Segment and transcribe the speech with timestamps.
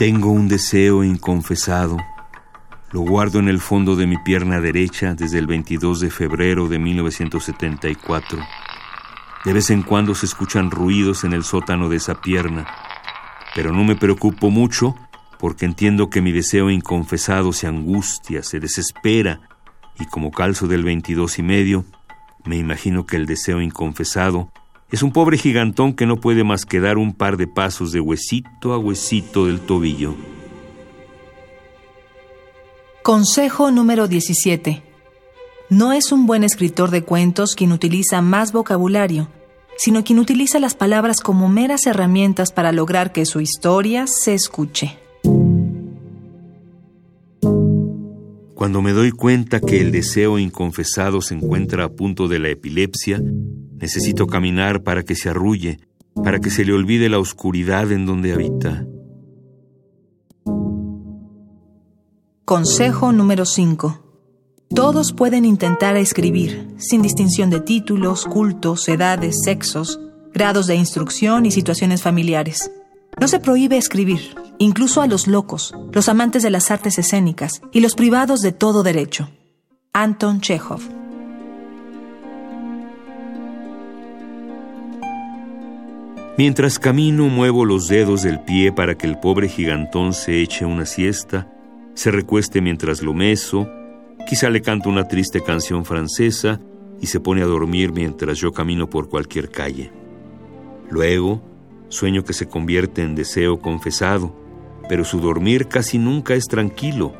[0.00, 1.98] Tengo un deseo inconfesado.
[2.90, 6.78] Lo guardo en el fondo de mi pierna derecha desde el 22 de febrero de
[6.78, 8.38] 1974.
[9.44, 12.66] De vez en cuando se escuchan ruidos en el sótano de esa pierna,
[13.54, 14.94] pero no me preocupo mucho
[15.38, 19.42] porque entiendo que mi deseo inconfesado se angustia, se desespera,
[19.98, 21.84] y como calzo del 22 y medio,
[22.46, 24.50] me imagino que el deseo inconfesado
[24.90, 28.00] es un pobre gigantón que no puede más que dar un par de pasos de
[28.00, 30.14] huesito a huesito del tobillo.
[33.02, 34.82] Consejo número 17.
[35.70, 39.28] No es un buen escritor de cuentos quien utiliza más vocabulario,
[39.76, 44.98] sino quien utiliza las palabras como meras herramientas para lograr que su historia se escuche.
[48.54, 53.22] Cuando me doy cuenta que el deseo inconfesado se encuentra a punto de la epilepsia,
[53.80, 55.80] necesito caminar para que se arrulle,
[56.22, 58.86] para que se le olvide la oscuridad en donde habita.
[62.44, 64.02] Consejo número 5.
[64.74, 70.00] Todos pueden intentar escribir, sin distinción de títulos, cultos, edades, sexos,
[70.32, 72.70] grados de instrucción y situaciones familiares.
[73.20, 77.80] No se prohíbe escribir, incluso a los locos, los amantes de las artes escénicas y
[77.80, 79.30] los privados de todo derecho.
[79.92, 80.99] Anton Chekhov.
[86.40, 90.86] Mientras camino muevo los dedos del pie para que el pobre gigantón se eche una
[90.86, 91.52] siesta,
[91.92, 93.68] se recueste mientras lo meso,
[94.26, 96.58] Quizá le canto una triste canción francesa
[96.98, 99.92] y se pone a dormir mientras yo camino por cualquier calle.
[100.88, 101.42] Luego,
[101.90, 104.34] sueño que se convierte en deseo confesado,
[104.88, 107.12] pero su dormir casi nunca es tranquilo.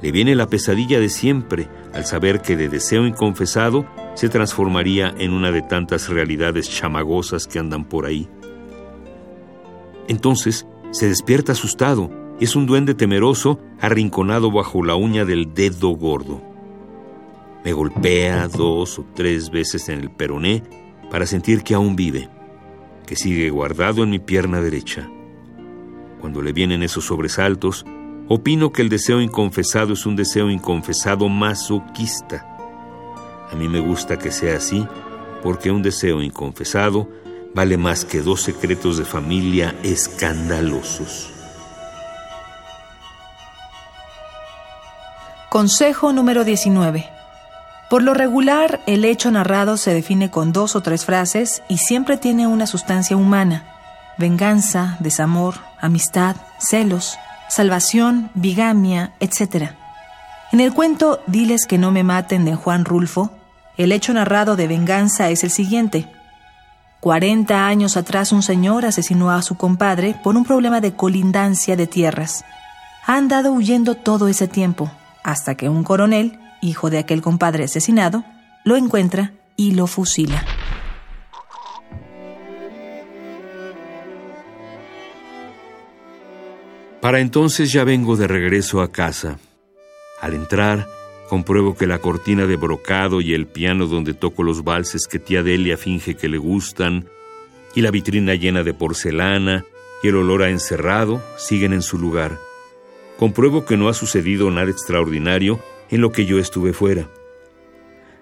[0.00, 5.34] Le viene la pesadilla de siempre al saber que de deseo inconfesado se transformaría en
[5.34, 8.30] una de tantas realidades chamagosas que andan por ahí.
[10.08, 12.10] Entonces se despierta asustado.
[12.40, 16.42] Es un duende temeroso arrinconado bajo la uña del dedo gordo.
[17.64, 20.62] Me golpea dos o tres veces en el peroné
[21.10, 22.28] para sentir que aún vive,
[23.06, 25.08] que sigue guardado en mi pierna derecha.
[26.20, 27.84] Cuando le vienen esos sobresaltos,
[28.28, 32.48] opino que el deseo inconfesado es un deseo inconfesado masoquista.
[33.52, 34.86] A mí me gusta que sea así,
[35.42, 37.08] porque un deseo inconfesado
[37.54, 41.28] vale más que dos secretos de familia escandalosos.
[45.48, 47.10] Consejo número 19.
[47.90, 52.16] Por lo regular, el hecho narrado se define con dos o tres frases y siempre
[52.16, 53.66] tiene una sustancia humana.
[54.16, 57.18] Venganza, desamor, amistad, celos,
[57.50, 59.72] salvación, bigamia, etc.
[60.52, 63.30] En el cuento Diles que no me maten de Juan Rulfo,
[63.76, 66.08] el hecho narrado de venganza es el siguiente.
[67.02, 71.88] 40 años atrás un señor asesinó a su compadre por un problema de colindancia de
[71.88, 72.44] tierras.
[73.04, 74.88] Ha andado huyendo todo ese tiempo,
[75.24, 78.22] hasta que un coronel hijo de aquel compadre asesinado,
[78.62, 80.44] lo encuentra y lo fusila.
[87.00, 89.38] Para entonces ya vengo de regreso a casa.
[90.20, 90.86] Al entrar,
[91.32, 95.42] compruebo que la cortina de brocado y el piano donde toco los valses que tía
[95.42, 97.06] Delia finge que le gustan,
[97.74, 99.64] y la vitrina llena de porcelana
[100.02, 102.38] y el olor a encerrado siguen en su lugar.
[103.16, 107.08] Compruebo que no ha sucedido nada extraordinario en lo que yo estuve fuera.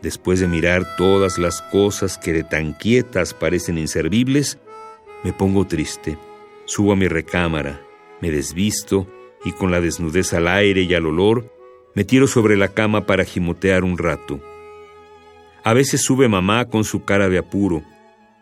[0.00, 4.56] Después de mirar todas las cosas que de tan quietas parecen inservibles,
[5.24, 6.16] me pongo triste,
[6.64, 7.82] subo a mi recámara,
[8.22, 9.06] me desvisto
[9.44, 11.53] y con la desnudez al aire y al olor,
[11.94, 14.40] me tiro sobre la cama para gimotear un rato.
[15.62, 17.82] A veces sube mamá con su cara de apuro,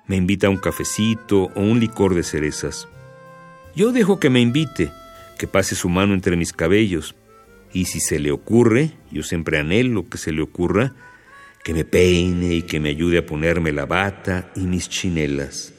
[0.07, 2.89] me invita a un cafecito o un licor de cerezas.
[3.77, 4.91] Yo dejo que me invite,
[5.39, 7.15] que pase su mano entre mis cabellos,
[7.73, 10.95] y si se le ocurre, yo siempre anhelo que se le ocurra,
[11.65, 15.73] que me peine y que me ayude a ponerme la bata y mis chinelas.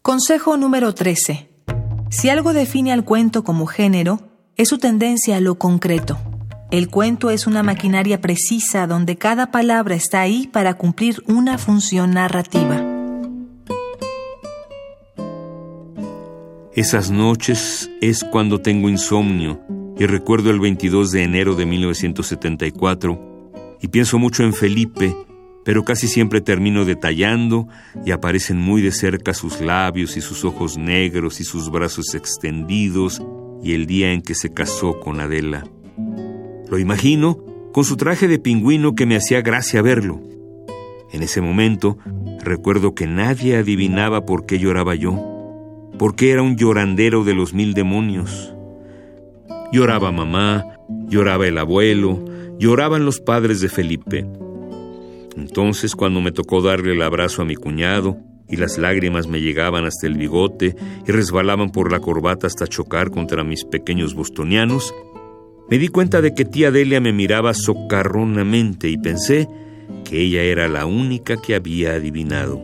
[0.00, 1.48] Consejo número 13.
[2.10, 4.20] Si algo define al cuento como género,
[4.58, 6.18] es su tendencia a lo concreto.
[6.72, 12.12] El cuento es una maquinaria precisa donde cada palabra está ahí para cumplir una función
[12.12, 12.84] narrativa.
[16.74, 19.60] Esas noches es cuando tengo insomnio
[19.96, 25.16] y recuerdo el 22 de enero de 1974 y pienso mucho en Felipe,
[25.64, 27.68] pero casi siempre termino detallando
[28.04, 33.22] y aparecen muy de cerca sus labios y sus ojos negros y sus brazos extendidos
[33.62, 35.64] y el día en que se casó con Adela.
[36.68, 37.38] Lo imagino
[37.72, 40.20] con su traje de pingüino que me hacía gracia verlo.
[41.12, 41.98] En ese momento
[42.42, 45.36] recuerdo que nadie adivinaba por qué lloraba yo
[45.98, 48.54] porque era un llorandero de los mil demonios.
[49.72, 50.64] Lloraba mamá,
[51.08, 52.24] lloraba el abuelo,
[52.58, 54.26] lloraban los padres de Felipe.
[55.36, 58.16] Entonces, cuando me tocó darle el abrazo a mi cuñado,
[58.48, 60.74] y las lágrimas me llegaban hasta el bigote
[61.06, 64.94] y resbalaban por la corbata hasta chocar contra mis pequeños bostonianos,
[65.70, 69.48] me di cuenta de que tía Delia me miraba socarronamente y pensé
[70.04, 72.62] que ella era la única que había adivinado.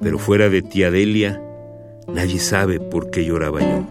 [0.00, 1.40] Pero fuera de tía Delia,
[2.12, 3.86] nadie sabe por qué lloraba yo.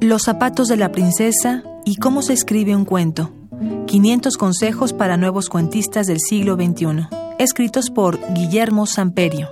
[0.00, 3.30] Los zapatos de la princesa y cómo se escribe un cuento.
[3.88, 7.08] 500 consejos para nuevos cuentistas del siglo XXI.
[7.38, 9.48] Escritos por Guillermo Samperio.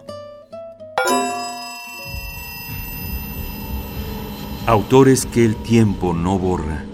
[4.66, 6.84] Autores que el tiempo no borra.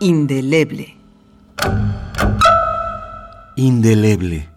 [0.00, 0.96] Indeleble.
[3.54, 4.53] Indeleble.